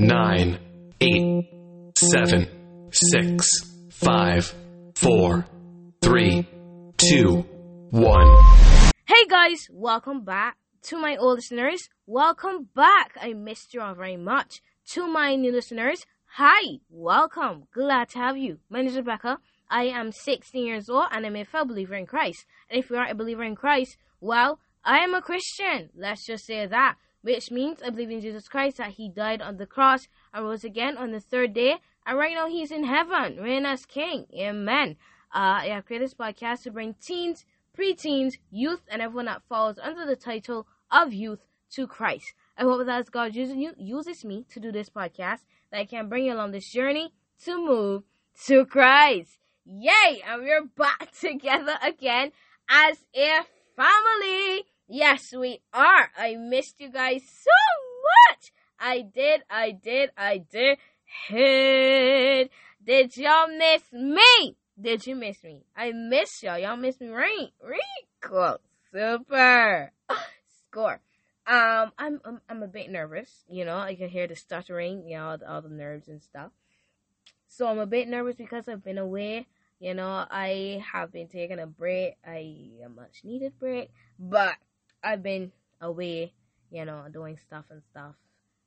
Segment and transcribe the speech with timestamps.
[0.00, 0.58] nine,
[1.02, 1.44] eight,
[1.94, 2.48] seven,
[2.90, 3.46] six,
[3.90, 4.50] five,
[4.94, 5.46] four,
[6.00, 6.48] three,
[6.96, 7.44] two,
[7.90, 8.26] one.
[9.04, 11.86] Hey guys, welcome back to my old listeners.
[12.06, 13.12] Welcome back.
[13.20, 14.62] I missed you all very much.
[14.92, 17.64] To my new listeners, hi, welcome.
[17.74, 18.58] Glad to have you.
[18.70, 19.38] My name is Rebecca.
[19.68, 22.46] I am 16 years old and I'm a fellow believer in Christ.
[22.70, 25.90] And if you aren't a believer in Christ, well, I am a Christian.
[25.94, 26.96] Let's just say that.
[27.22, 30.64] Which means I believe in Jesus Christ that He died on the cross and rose
[30.64, 31.76] again on the third day.
[32.06, 34.26] And right now He's in heaven, reigning as King.
[34.34, 34.96] Amen.
[35.32, 37.44] Uh, I have created this podcast to bring teens,
[37.78, 41.40] preteens, youth, and everyone that falls under the title of youth
[41.72, 42.34] to Christ.
[42.56, 45.40] I hope that as God uses you, uses me to do this podcast,
[45.70, 47.12] that I can bring you along this journey
[47.44, 48.02] to move
[48.46, 49.38] to Christ.
[49.64, 50.22] Yay!
[50.26, 52.32] And we're back together again
[52.68, 53.42] as a
[53.76, 54.64] family.
[54.92, 56.10] Yes, we are.
[56.18, 57.50] I missed you guys so
[58.32, 58.52] much.
[58.80, 60.78] I did, I did, I did.
[61.30, 62.50] Did,
[62.84, 64.56] did y'all miss me?
[64.80, 65.62] Did you miss me?
[65.76, 66.58] I miss y'all.
[66.58, 67.50] Y'all miss me, right?
[67.62, 67.80] Right?
[68.20, 68.58] Cool.
[68.92, 69.92] Super.
[70.66, 71.00] Score.
[71.46, 73.44] Um, I'm, I'm, I'm a bit nervous.
[73.48, 76.20] You know, I can hear the stuttering, you know, all the, all the nerves and
[76.20, 76.50] stuff.
[77.46, 79.46] So I'm a bit nervous because I've been away.
[79.78, 82.14] You know, I have been taking a break.
[82.26, 84.56] I a much needed break, but
[85.02, 86.32] I've been away.
[86.70, 88.14] You know, doing stuff and stuff.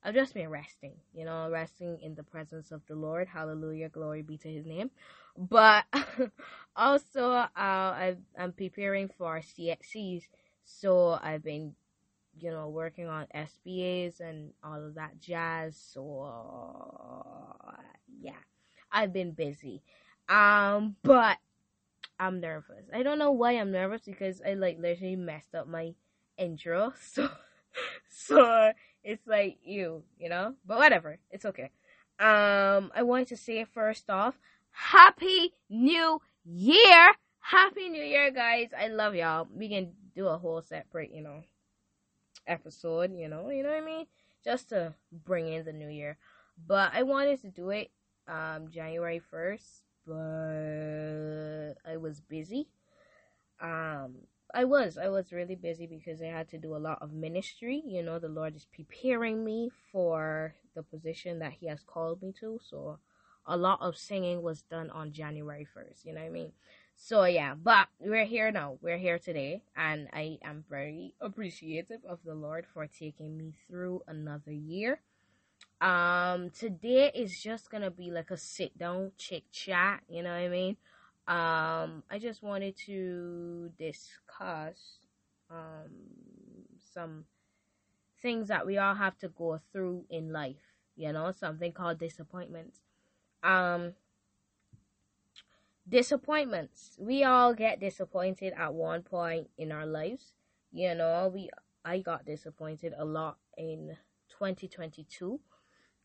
[0.02, 0.96] I've just been resting.
[1.14, 3.28] You know, resting in the presence of the Lord.
[3.28, 4.90] Hallelujah, glory be to His name.
[5.36, 5.84] But
[6.76, 10.24] also, uh, i am preparing for CXCs,
[10.64, 11.74] so I've been
[12.38, 15.76] you know, working on SBAs and all of that jazz.
[15.92, 16.30] So
[18.20, 18.32] yeah,
[18.90, 19.82] I've been busy.
[20.28, 21.38] Um, but
[22.18, 22.86] I'm nervous.
[22.92, 25.94] I don't know why I'm nervous because I like literally messed up my
[26.38, 26.92] intro.
[27.00, 27.28] So
[28.08, 30.54] so it's like you, you know?
[30.66, 31.18] But whatever.
[31.30, 31.70] It's okay.
[32.18, 34.38] Um, I wanted to say first off,
[34.70, 37.12] Happy New Year!
[37.40, 38.68] Happy New Year, guys!
[38.76, 39.48] I love y'all.
[39.52, 41.42] We can do a whole separate, you know,
[42.46, 44.06] episode, you know, you know what I mean?
[44.44, 46.16] Just to bring in the new year.
[46.66, 47.90] But I wanted to do it
[48.28, 52.68] um January 1st, but I was busy.
[53.60, 54.14] Um
[54.54, 57.82] I was I was really busy because I had to do a lot of ministry.
[57.84, 62.32] You know, the Lord is preparing me for the position that he has called me
[62.38, 62.60] to.
[62.62, 63.00] So
[63.46, 66.52] a lot of singing was done on January 1st, you know what I mean?
[66.94, 68.78] So yeah, but we're here now.
[68.80, 74.02] We're here today, and I am very appreciative of the Lord for taking me through
[74.06, 75.00] another year.
[75.80, 80.02] Um, today is just gonna be like a sit down chit chat.
[80.08, 80.76] You know what I mean?
[81.26, 84.98] Um, I just wanted to discuss
[85.50, 85.90] um
[86.92, 87.24] some
[88.20, 90.72] things that we all have to go through in life.
[90.96, 92.80] You know, something called disappointments.
[93.42, 93.94] Um,
[95.88, 96.96] disappointments.
[96.98, 100.34] We all get disappointed at one point in our lives.
[100.72, 101.50] You know, we
[101.84, 103.96] I got disappointed a lot in
[104.30, 105.40] 2022.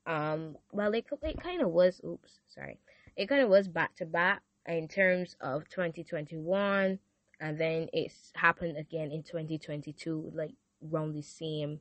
[0.05, 2.01] Um, well, it it kind of was.
[2.05, 2.79] Oops, sorry.
[3.15, 6.99] It kind of was back to back in terms of 2021,
[7.41, 10.53] and then it's happened again in 2022, like
[10.91, 11.79] around the same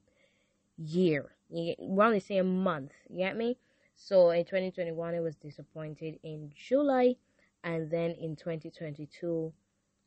[0.76, 2.92] year, around the same month.
[3.08, 3.58] You get me?
[3.96, 7.16] So in 2021, I was disappointed in July
[7.64, 9.52] and then in 2022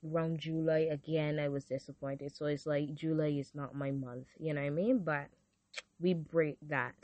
[0.10, 2.36] around July again I was disappointed.
[2.36, 5.00] So it's like July is not my month, you know what I mean?
[5.04, 5.28] But
[6.00, 6.96] we break that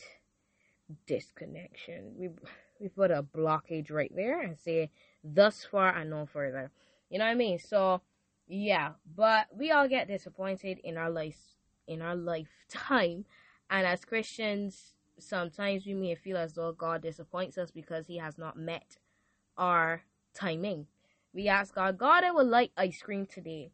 [1.08, 2.14] disconnection.
[2.18, 2.30] We
[2.80, 4.92] we put a blockage right there and say
[5.24, 6.72] thus far and no further.
[7.10, 7.60] You know what I mean?
[7.60, 8.02] So
[8.48, 11.38] yeah, but we all get disappointed in our life
[11.88, 13.26] in our lifetime.
[13.70, 18.38] And as Christians, sometimes we may feel as though God disappoints us because he has
[18.38, 18.98] not met
[19.58, 20.88] our timing.
[21.34, 23.72] We ask God, God, I would like ice cream today.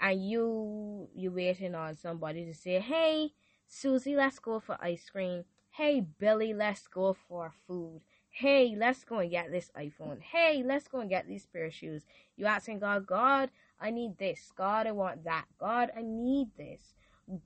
[0.00, 3.32] And you you waiting on somebody to say, Hey,
[3.68, 5.44] Susie, let's go for ice cream.
[5.76, 8.02] Hey, Billy, let's go for food.
[8.30, 10.20] Hey, let's go and get this iPhone.
[10.20, 12.04] Hey, let's go and get these pair of shoes.
[12.36, 13.50] You asking God, God,
[13.80, 14.52] I need this.
[14.56, 15.46] God, I want that.
[15.58, 16.94] God, I need this.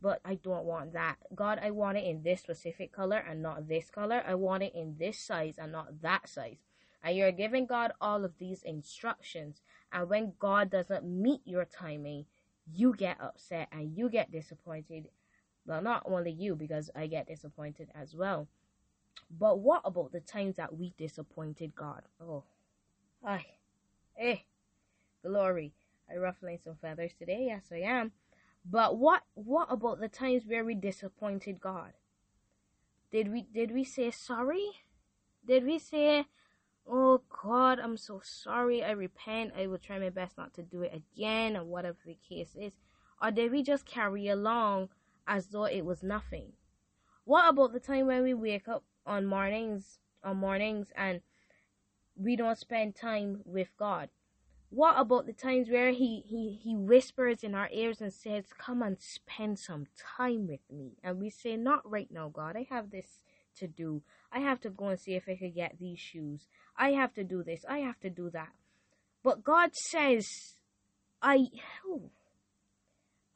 [0.02, 1.16] But I don't want that.
[1.34, 4.22] God, I want it in this specific color and not this color.
[4.26, 6.68] I want it in this size and not that size
[7.02, 9.62] and you're giving God all of these instructions.
[9.92, 12.26] And when God doesn't meet your timing,
[12.70, 15.08] you get upset and you get disappointed.
[15.68, 18.48] Well, not only you, because I get disappointed as well.
[19.30, 22.02] But what about the times that we disappointed God?
[22.20, 22.44] Oh,
[23.22, 23.44] ay,
[24.18, 24.38] eh,
[25.22, 25.74] glory.
[26.10, 27.44] I ruffling some feathers today.
[27.48, 28.12] Yes, I am.
[28.64, 31.92] But what what about the times where we disappointed God?
[33.10, 34.70] did we did we say sorry?
[35.46, 36.26] Did we say,
[36.86, 38.82] "Oh God, I'm so sorry.
[38.82, 39.52] I repent.
[39.56, 42.72] I will try my best not to do it again," or whatever the case is?
[43.20, 44.90] Or did we just carry along
[45.28, 46.54] as though it was nothing?
[47.24, 51.20] What about the time when we wake up on mornings on mornings and
[52.16, 54.08] we don't spend time with God?
[54.70, 58.82] What about the times where he, he, he whispers in our ears and says, Come
[58.82, 59.86] and spend some
[60.16, 60.98] time with me?
[61.02, 62.56] And we say, Not right now, God.
[62.56, 63.20] I have this
[63.58, 64.02] to do.
[64.30, 66.48] I have to go and see if I could get these shoes.
[66.76, 67.64] I have to do this.
[67.68, 68.50] I have to do that.
[69.22, 70.56] But God says,
[71.22, 71.46] I,
[71.86, 72.10] oh,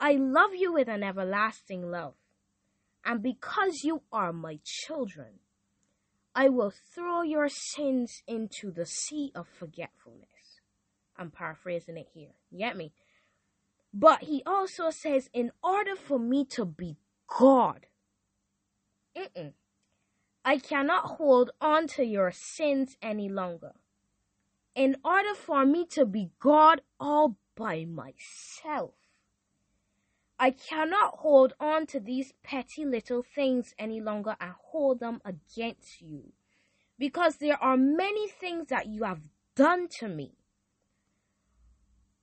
[0.02, 2.14] I love you with an everlasting love.
[3.04, 5.38] And because you are my children,
[6.34, 10.60] I will throw your sins into the sea of forgetfulness.
[11.16, 12.32] I'm paraphrasing it here.
[12.50, 12.93] You get me?
[13.94, 16.96] But he also says, in order for me to be
[17.28, 17.87] God,
[19.16, 19.52] mm-mm,
[20.44, 23.75] I cannot hold on to your sins any longer.
[24.75, 28.94] In order for me to be God all by myself,
[30.42, 36.00] I cannot hold on to these petty little things any longer and hold them against
[36.00, 36.32] you.
[36.98, 39.20] Because there are many things that you have
[39.54, 40.32] done to me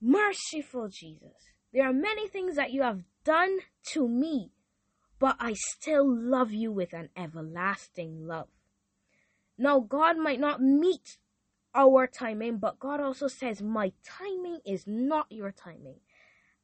[0.02, 3.60] Merciful Jesus, there are many things that you have done
[3.92, 4.52] to me,
[5.20, 8.48] but I still love you with an everlasting love.
[9.58, 11.18] Now, God might not meet
[11.76, 16.00] our timing, but God also says, My timing is not your timing,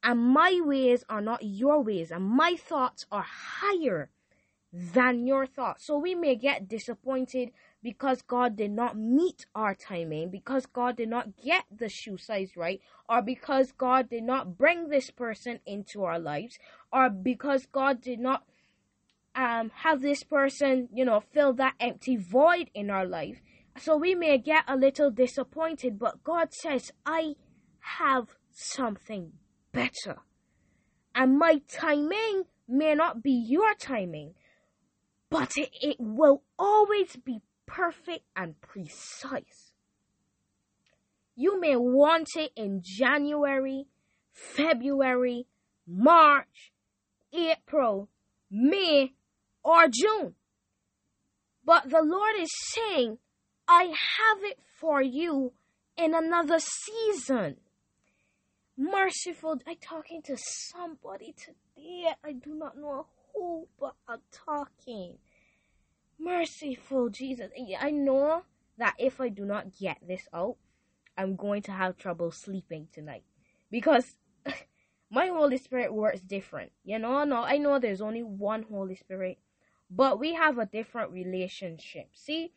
[0.06, 4.08] and my ways are not your ways, and my thoughts are higher
[4.72, 5.84] than your thoughts.
[5.84, 7.50] So we may get disappointed
[7.82, 12.56] because God did not meet our timing, because God did not get the shoe size
[12.56, 16.56] right, or because God did not bring this person into our lives,
[16.92, 18.44] or because God did not
[19.34, 23.40] um, have this person, you know, fill that empty void in our life.
[23.76, 27.34] So we may get a little disappointed, but God says, I
[27.98, 29.32] have something
[29.76, 30.16] better.
[31.14, 34.34] And my timing may not be your timing,
[35.30, 39.72] but it, it will always be perfect and precise.
[41.34, 43.86] You may want it in January,
[44.32, 45.46] February,
[45.86, 46.72] March,
[47.34, 48.08] April,
[48.50, 49.12] May,
[49.62, 50.34] or June.
[51.64, 53.18] But the Lord is saying,
[53.68, 55.52] I have it for you
[55.98, 57.56] in another season.
[58.78, 62.12] Merciful, I'm talking to somebody today.
[62.22, 65.16] I do not know who, but I'm talking.
[66.18, 67.50] Merciful Jesus.
[67.80, 68.42] I know
[68.76, 70.56] that if I do not get this out,
[71.16, 73.24] I'm going to have trouble sleeping tonight.
[73.70, 74.16] Because
[75.10, 76.72] my Holy Spirit works different.
[76.84, 79.38] You know, no, I know there's only one Holy Spirit,
[79.90, 82.10] but we have a different relationship.
[82.12, 82.52] See?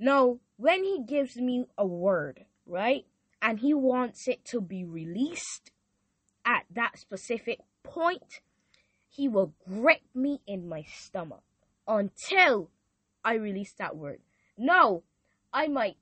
[0.00, 3.04] Now, when He gives me a word, right?
[3.42, 5.70] And He wants it to be released
[6.44, 8.40] at that specific point,
[9.08, 11.42] He will grip me in my stomach
[11.86, 12.70] until
[13.24, 14.20] I release that word.
[14.56, 15.02] No,
[15.52, 15.96] I might,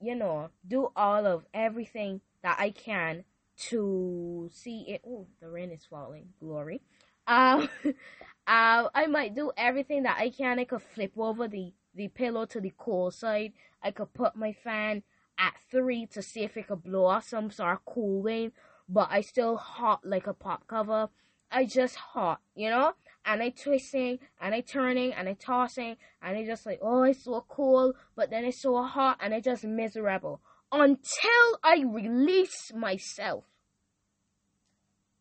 [0.00, 3.24] you know, do all of everything that I can
[3.68, 5.02] to see it.
[5.06, 6.28] Oh, the rain is falling.
[6.40, 6.82] Glory.
[7.26, 10.58] Um, uh, I might do everything that I can.
[10.58, 13.52] I could flip over the, the pillow to the cold side.
[13.82, 15.02] I could put my fan
[15.40, 18.52] at three to see if it could blow off some sort of cooling,
[18.88, 21.08] but I still hot like a pop cover.
[21.50, 22.92] I just hot, you know?
[23.24, 27.24] and I twisting and I turning and I tossing and I just like, oh, it's
[27.24, 30.40] so cool, but then it's so hot and I just miserable
[30.72, 33.44] until I release myself.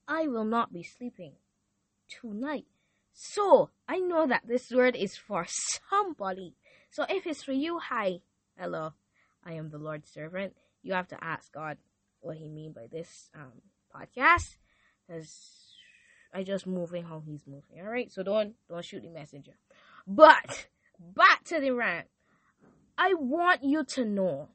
[0.08, 1.34] I will not be sleeping
[2.22, 2.66] tonight.
[3.14, 6.56] So I know that this word is for somebody.
[6.90, 8.22] So if it's for you, hi,
[8.58, 8.94] hello,
[9.46, 10.56] I am the Lord's servant.
[10.82, 11.78] You have to ask God
[12.22, 13.62] what He mean by this um,
[13.94, 14.58] podcast,
[15.08, 15.70] because
[16.34, 17.80] I just moving how he's moving.
[17.80, 19.54] All right, so don't don't shoot the messenger.
[20.08, 20.68] But
[21.00, 22.08] back to the rant.
[22.98, 24.50] I want you to know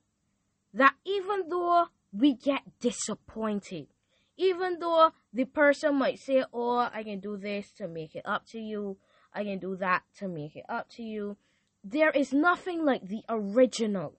[0.72, 3.88] that even though we get disappointed,
[4.36, 8.46] even though the person might say, "Oh, I can do this to make it up
[8.48, 8.98] to you.
[9.32, 11.36] I can do that to make it up to you,"
[11.82, 14.14] there is nothing like the original.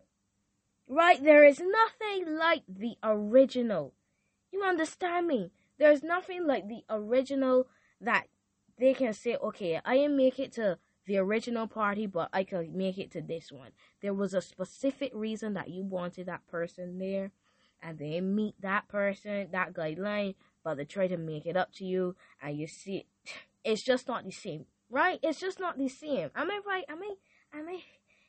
[0.87, 1.23] Right?
[1.23, 3.93] There is nothing like the original.
[4.51, 5.51] You understand me?
[5.77, 7.67] There's nothing like the original
[8.01, 8.27] that
[8.79, 12.75] they can say, okay, I didn't make it to the original party, but I can
[12.77, 13.71] make it to this one.
[14.01, 17.31] There was a specific reason that you wanted that person there,
[17.81, 21.85] and they meet that person, that guideline, but they try to make it up to
[21.85, 23.05] you, and you see,
[23.63, 24.65] it's just not the same.
[24.89, 25.19] right?
[25.23, 26.29] It's just not the same.
[26.35, 26.85] Am I right?
[26.89, 27.15] Am I
[27.57, 27.81] am I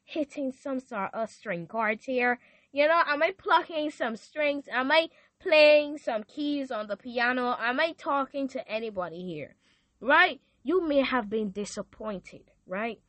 [0.07, 2.39] hitting some sort of string chords here?
[2.73, 4.65] You know, am I plucking some strings?
[4.71, 5.09] Am I
[5.41, 7.57] playing some keys on the piano?
[7.61, 9.57] Am I talking to anybody here?
[10.01, 10.41] Right?
[10.63, 13.01] You may have been disappointed, right?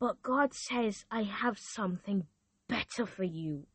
[0.00, 2.26] But God says, I have something
[2.68, 3.66] better for you.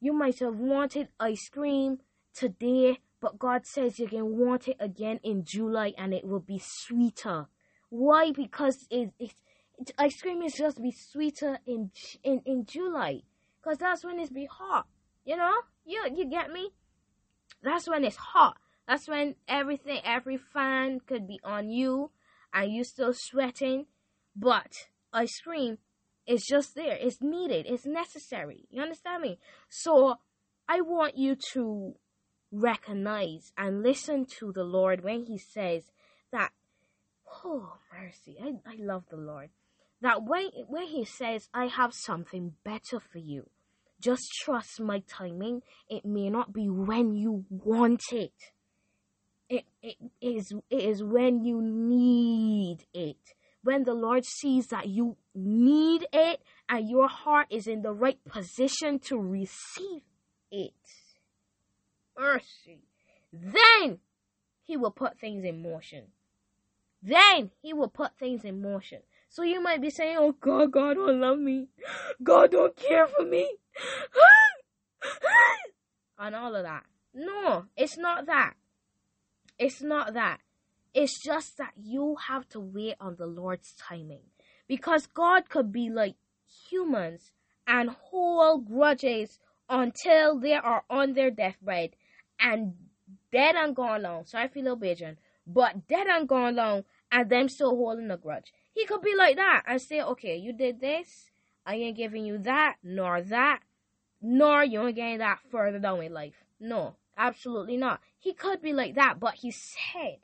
[0.00, 1.98] You might have wanted ice cream
[2.34, 6.60] today, but God says you can want it again in July and it will be
[6.62, 7.48] sweeter.
[7.90, 8.32] Why?
[8.32, 9.32] Because it, it,
[9.98, 11.90] ice cream is just be sweeter in
[12.22, 13.22] in, in July.
[13.62, 14.86] Cause that's when it's be hot.
[15.24, 15.54] You know?
[15.84, 16.70] You you get me?
[17.62, 18.56] That's when it's hot.
[18.88, 22.10] That's when everything every fan could be on you
[22.52, 23.86] and you still sweating.
[24.34, 25.78] But ice cream
[26.26, 26.96] is just there.
[26.98, 27.66] It's needed.
[27.68, 28.66] It's necessary.
[28.70, 29.38] You understand me?
[29.68, 30.16] So
[30.68, 31.94] I want you to
[32.52, 35.84] recognize and listen to the Lord when He says
[36.32, 36.50] that,
[37.44, 39.50] oh, mercy, I, I love the Lord.
[40.00, 43.48] That when, when He says, I have something better for you,
[44.00, 45.62] just trust my timing.
[45.88, 48.32] It may not be when you want it.
[49.48, 53.18] It, it is it is when you need it.
[53.62, 58.18] When the Lord sees that you need it and your heart is in the right
[58.24, 60.02] position to receive
[60.50, 60.72] it
[62.20, 62.82] mercy.
[63.32, 63.98] Then
[64.62, 66.04] he will put things in motion.
[67.02, 69.00] Then he will put things in motion.
[69.30, 71.68] So you might be saying, Oh God, God don't love me.
[72.22, 73.48] God don't care for me.
[76.18, 76.82] and all of that.
[77.14, 78.54] No, it's not that.
[79.56, 80.40] It's not that.
[80.92, 84.24] It's just that you have to wait on the Lord's timing.
[84.66, 86.16] Because God could be like
[86.68, 87.30] humans
[87.68, 91.90] and hold grudges until they are on their deathbed
[92.40, 92.74] and
[93.30, 94.26] dead and gone long.
[94.26, 98.52] Sorry for little pidgin, but dead and gone long, and them still holding a grudge.
[98.72, 101.30] He could be like that and say, okay, you did this,
[101.66, 103.60] I ain't giving you that, nor that,
[104.22, 106.44] nor you ain't getting that further down in life.
[106.58, 108.00] No, absolutely not.
[108.18, 110.18] He could be like that, but he said,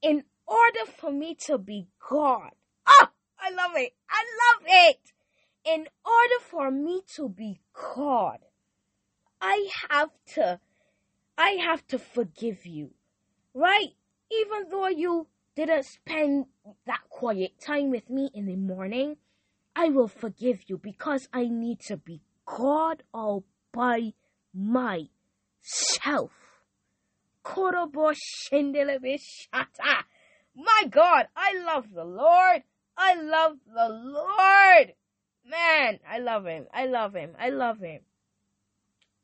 [0.00, 2.50] in order for me to be God,
[2.86, 5.12] oh, I love it, I love it.
[5.64, 7.60] In order for me to be
[7.94, 8.38] God,
[9.40, 10.60] I have to
[11.38, 12.90] I have to forgive you,
[13.54, 13.94] right?
[14.30, 16.46] Even though you didn't spend
[16.86, 19.16] that quiet time with me in the morning,
[19.74, 24.12] I will forgive you because I need to be God all by
[24.54, 25.08] myself.
[30.54, 32.62] My God, I love the Lord.
[32.96, 34.94] I love the Lord.
[35.44, 36.66] Man, I love him.
[36.72, 37.32] I love him.
[37.38, 38.00] I love him.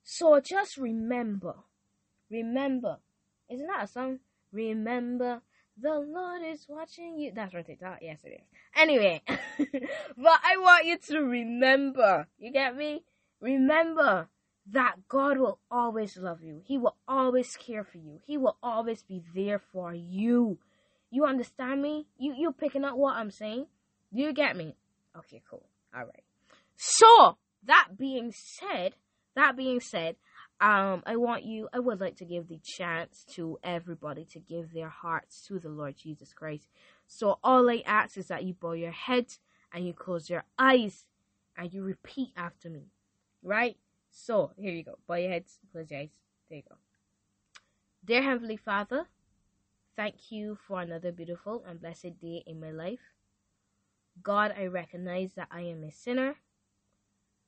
[0.03, 1.55] So just remember
[2.31, 2.99] Remember.
[3.49, 4.19] Isn't that a song?
[4.53, 5.41] Remember,
[5.81, 7.33] the Lord is watching you.
[7.35, 7.99] That's right, TikTok.
[8.03, 8.47] Yes, it is.
[8.77, 12.27] Anyway, but I want you to remember.
[12.39, 13.03] You get me?
[13.41, 14.29] Remember
[14.73, 16.61] that God will always love you.
[16.65, 18.21] He will always care for you.
[18.27, 20.59] He will always be there for you.
[21.11, 22.07] You understand me?
[22.19, 23.67] You you picking up what I'm saying?
[24.13, 24.75] You get me?
[25.17, 25.65] Okay, cool.
[25.95, 26.25] All right.
[26.77, 28.95] So that being said,
[29.35, 30.17] that being said,
[30.61, 34.73] um, I want you, I would like to give the chance to everybody to give
[34.73, 36.69] their hearts to the Lord Jesus Christ.
[37.07, 39.27] So all I ask is that you bow your head
[39.73, 41.05] and you close your eyes
[41.57, 42.89] and you repeat after me.
[43.43, 43.77] Right?
[44.11, 44.99] So here you go.
[45.07, 46.19] Bow your heads, close your eyes.
[46.49, 46.77] There you go.
[48.05, 49.07] Dear Heavenly Father,
[49.95, 53.15] thank you for another beautiful and blessed day in my life.
[54.21, 56.37] God, I recognize that I am a sinner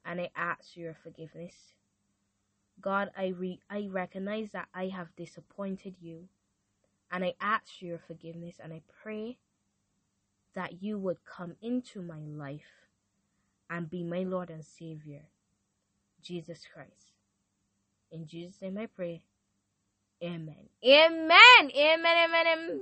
[0.04, 1.54] and I ask for your forgiveness.
[2.80, 6.28] God, I re- I recognize that I have disappointed you,
[7.10, 9.38] and I ask for your forgiveness, and I pray
[10.54, 12.88] that you would come into my life
[13.68, 15.22] and be my Lord and Savior,
[16.22, 17.12] Jesus Christ.
[18.10, 19.22] In Jesus' name I pray.
[20.22, 20.68] Amen.
[20.84, 21.38] Amen.
[21.62, 22.16] Amen.
[22.24, 22.46] Amen.
[22.46, 22.80] Amen.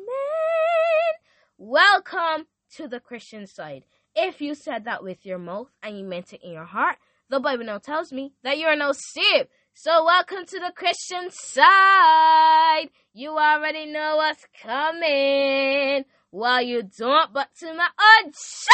[1.57, 3.85] Welcome to the Christian side.
[4.17, 6.97] If you said that with your mouth and you meant it in your heart,
[7.29, 9.49] the Bible now tells me that you are now saved.
[9.81, 12.89] So welcome to the Christian side.
[13.15, 16.05] You already know what's coming.
[16.33, 17.87] Well, you don't, but to my
[18.25, 18.65] OGs,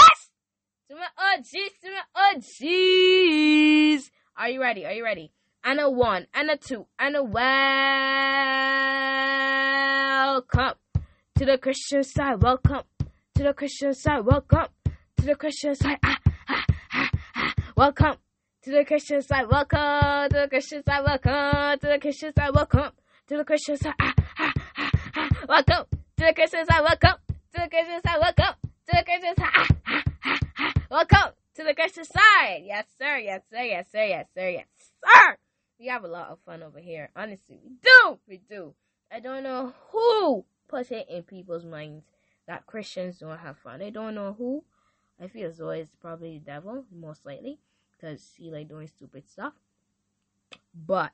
[0.88, 4.10] to my OGs, to my OGs.
[4.38, 4.86] Are you ready?
[4.86, 5.30] Are you ready?
[5.62, 7.42] And a one, and a two, and a welcome
[11.36, 12.42] to the Christian side.
[12.42, 12.84] Welcome
[13.34, 14.24] to the Christian side.
[14.24, 14.68] Welcome
[15.18, 15.98] to the Christian side.
[16.02, 16.16] Ah,
[16.48, 17.54] ah, ah, ah.
[17.76, 18.16] Welcome
[18.64, 19.46] to the Christian side.
[19.50, 21.04] Welcome to the Christian side.
[21.04, 22.50] Welcome to the Christian side.
[22.54, 22.92] Welcome
[23.26, 23.92] to the Christian side.
[24.00, 25.30] Ah, ah, ah, ah.
[25.46, 25.84] Welcome
[26.16, 26.80] to the Christian side.
[26.80, 28.20] Welcome to the Christian side.
[28.22, 28.54] Welcome
[28.86, 30.74] to the Christian side.
[30.90, 32.62] Welcome to the Christian side.
[32.64, 33.18] Yes, sir.
[33.18, 33.62] Yes, sir.
[33.64, 34.04] Yes, sir.
[34.06, 34.48] Yes, sir.
[34.48, 34.66] Yes,
[35.04, 35.36] sir.
[35.78, 37.10] We have a lot of fun over here.
[37.14, 38.18] Honestly, we do.
[38.26, 38.72] We do.
[39.12, 42.06] I don't know who puts it in people's minds
[42.48, 43.82] that Christians don't have fun.
[43.82, 44.64] I don't know who.
[45.22, 47.58] I feel as though it's probably the devil, most likely,
[48.04, 49.54] because he like doing stupid stuff.
[50.74, 51.12] But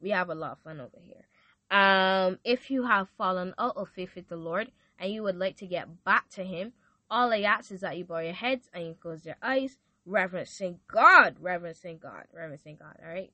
[0.00, 1.26] we have a lot of fun over here.
[1.70, 5.56] Um, if you have fallen out of faith with the Lord and you would like
[5.58, 6.72] to get back to Him,
[7.10, 10.80] all I ask is that you bow your heads and you close your eyes, reverencing
[10.88, 12.96] God, reverencing God, reverencing God.
[13.02, 13.32] All right,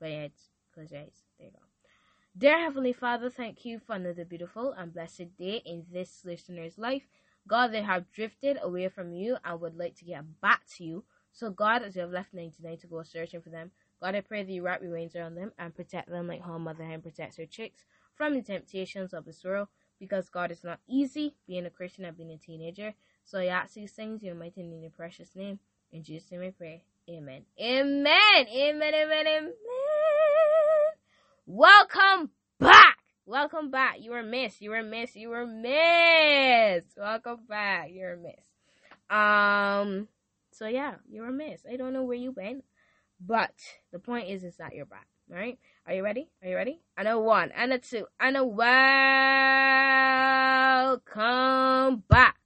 [0.00, 1.22] bow your heads, close your eyes.
[1.38, 1.60] There you go.
[2.36, 7.06] Dear Heavenly Father, thank you for another beautiful and blessed day in this listener's life.
[7.46, 11.04] God, they have drifted away from you and would like to get back to you.
[11.34, 14.44] So, God, as you have left 99 to go searching for them, God, I pray
[14.44, 17.38] that you wrap your wings around them and protect them like how mother hen protects
[17.38, 19.66] her chicks from the temptations of this world.
[19.98, 22.94] Because God is not easy being a Christian and being a teenager.
[23.24, 25.58] So I ask these things in your mighty and in your precious name.
[25.92, 26.84] In Jesus' name I pray.
[27.08, 27.42] Amen.
[27.60, 28.12] Amen.
[28.48, 28.94] Amen.
[28.94, 29.26] Amen.
[29.26, 29.52] Amen.
[31.46, 32.98] Welcome back.
[33.26, 33.96] Welcome back.
[34.00, 34.60] You were missed.
[34.60, 35.16] You were missed.
[35.16, 36.96] You were missed.
[36.96, 37.88] Welcome back.
[37.92, 38.50] You're missed.
[39.10, 40.08] Um.
[40.54, 41.66] So yeah, you were missed.
[41.68, 42.62] I don't know where you went,
[43.18, 43.54] but
[43.90, 45.08] the point is, is that you're back.
[45.28, 45.58] All right.
[45.84, 46.30] Are you ready?
[46.44, 46.80] Are you ready?
[46.96, 48.62] And a one, and a two, and a welcome
[52.08, 52.36] back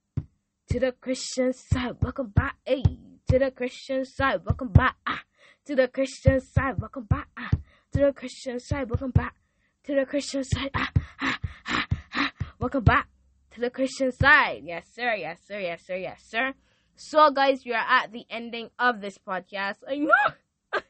[0.71, 1.97] to the Christian side.
[2.01, 2.81] Welcome back, hey,
[3.27, 4.41] to the Christian side.
[4.43, 5.21] Welcome back, ah,
[5.65, 6.79] to the Christian side.
[6.79, 7.51] Welcome back, ah,
[7.93, 8.89] to the Christian side.
[8.89, 9.35] Welcome back
[9.83, 10.71] to the Christian side.
[10.73, 10.89] Ah,
[11.21, 12.31] ah, ah, ah.
[12.57, 13.07] Welcome back
[13.51, 14.63] to the Christian side.
[14.63, 15.13] Yes, sir.
[15.13, 15.59] Yes, sir.
[15.59, 15.97] Yes, sir.
[15.97, 16.55] Yes, sir.
[17.01, 19.77] So, guys, we are at the ending of this podcast.
[19.87, 20.09] I know.
[20.73, 20.81] I'm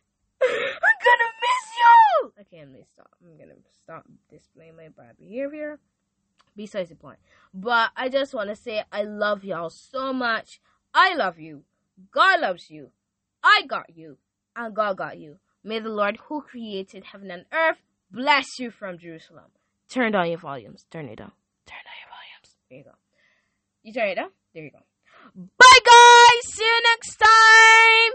[0.42, 2.34] gonna miss you.
[2.42, 3.16] Okay, let me stop.
[3.24, 5.78] I'm gonna stop displaying my bad behavior.
[6.56, 7.20] Besides the point.
[7.54, 10.60] But I just want to say I love y'all so much.
[10.96, 11.62] I love you.
[12.12, 12.90] God loves you.
[13.44, 14.18] I got you.
[14.56, 15.38] And God got you.
[15.64, 17.78] May the Lord who created heaven and earth
[18.10, 19.52] bless you from Jerusalem.
[19.88, 20.88] Turn down your volumes.
[20.90, 21.34] Turn it down.
[21.68, 22.56] Turn down your volumes.
[22.68, 22.98] There you go.
[23.84, 24.32] You turn it down?
[24.56, 24.80] There you go.
[25.36, 26.54] Bye, guys.
[26.56, 28.14] See you next time.